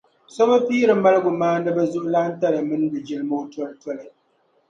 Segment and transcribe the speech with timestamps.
[0.33, 4.05] So bi piiri maligumaaniba zuɣulantali mini di jilima o tolitoli.